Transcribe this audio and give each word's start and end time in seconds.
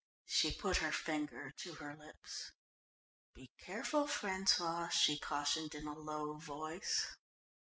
She 0.25 0.51
put 0.51 0.77
her 0.77 0.91
finger 0.91 1.51
to 1.57 1.73
her 1.75 1.95
lips. 1.95 2.53
"Be 3.35 3.51
careful, 3.59 4.05
François," 4.05 4.89
she 4.89 5.19
cautioned 5.19 5.75
in 5.75 5.85
a 5.85 5.93
low 5.93 6.37
voice. 6.37 7.05